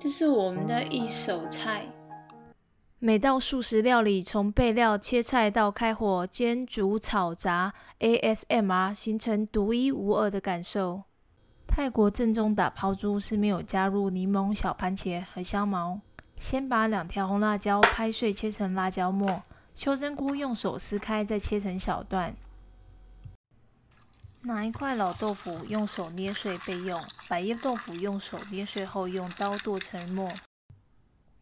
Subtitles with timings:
[0.00, 1.84] 这是我们的一手菜。
[3.00, 11.02] 每道素食料理，从备料、切菜到开火煎、煮、炒、炸，ASMR 形成独一无二的感受。
[11.66, 16.00] 泰国正宗打抛猪是没有加入柠檬、小番茄和香茅。
[16.36, 19.42] 先把两条红辣椒拍碎，切成辣椒末；
[19.74, 22.36] 秋珍菇用手撕开，再切成小段。
[24.42, 27.02] 拿一块老豆腐，用手捏碎备用。
[27.28, 30.30] 百叶豆腐用手捏碎后，用刀剁成末。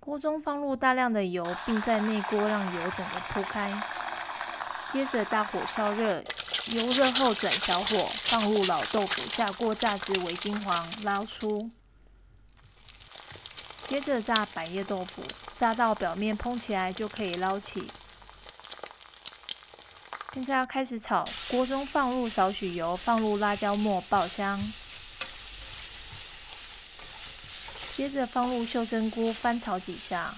[0.00, 3.70] 锅中放入大量的油，并在内锅让油整个铺开。
[4.90, 6.24] 接着大火烧热，
[6.68, 11.70] 油热后转小火，放入老豆腐，下锅炸至为金黄，捞出。
[13.84, 15.22] 接着炸百叶豆腐，
[15.54, 17.86] 炸到表面蓬起来就可以捞起。
[20.36, 24.60] 现在要开始炒，锅中放入少许油，放入辣椒末爆香。
[27.96, 30.34] 接着放入袖珍菇，翻炒几下，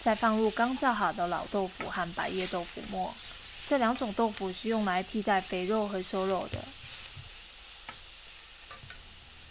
[0.00, 3.12] 再放入刚炸好的老豆腐和百叶豆腐末。
[3.66, 6.60] 这两种豆腐是用来替代肥肉和瘦肉的。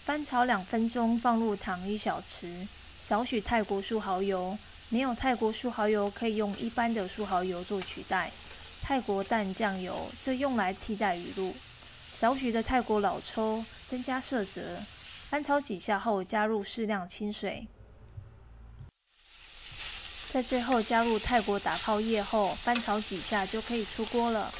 [0.05, 2.65] 翻炒两分钟，放入糖一小匙，
[3.03, 4.57] 少许泰国素蚝油。
[4.87, 8.31] 没有泰国素蚝油，可以用一般的素蚝油做取代。
[8.89, 11.53] 泰国淡酱油，这用来替代鱼露。
[12.11, 14.79] 少许的泰国老抽，增加色泽。
[15.29, 17.67] 翻炒几下后，加入适量清水，
[20.31, 24.51] 在最后加入泰国打泡液后，翻炒几下就可以出锅了。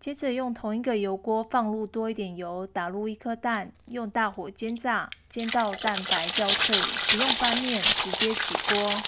[0.00, 6.74] 接着用同一个油锅放入多一点油，打入一颗蛋，用大火煎炸，煎到蛋白焦脆，
[7.10, 9.02] 不用翻面，直接起锅。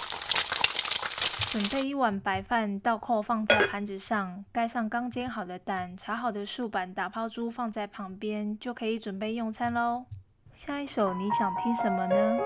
[1.55, 10.05] 准备一碗白饭，倒扣放在盘子上，盖上刚煎好的蛋，炒好的素板打抛珠放在旁边，就可以准备用餐喽。
[10.51, 12.39] 下一首你想听什么呢？